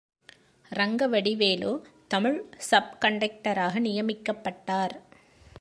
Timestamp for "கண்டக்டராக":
3.05-3.79